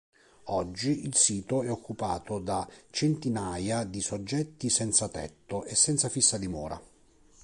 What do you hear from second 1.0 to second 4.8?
il sito è occupato da centinaia di soggetti